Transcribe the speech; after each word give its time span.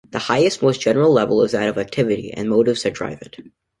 The 0.09 0.17
highest, 0.17 0.63
most 0.63 0.81
general 0.81 1.13
level 1.13 1.43
is 1.43 1.51
that 1.51 1.69
of 1.69 1.77
"activity" 1.77 2.33
and 2.33 2.49
"motives" 2.49 2.81
that 2.81 2.95
drive 2.95 3.21
it. 3.21 3.37